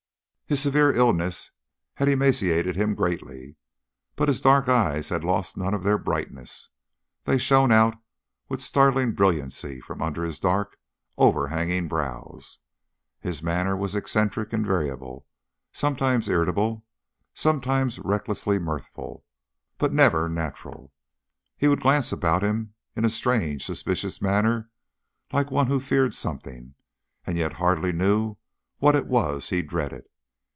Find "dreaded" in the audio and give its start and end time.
29.61-30.03